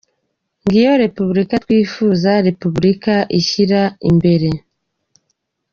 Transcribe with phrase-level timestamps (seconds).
[0.65, 4.49] Ngiyo Repubulika twifuza, Repubulika ishyira imbere